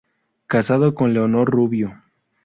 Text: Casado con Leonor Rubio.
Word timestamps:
Casado 0.47 0.95
con 0.95 1.13
Leonor 1.13 1.47
Rubio. 1.51 2.01